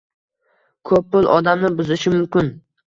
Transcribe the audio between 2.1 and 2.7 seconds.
mumkin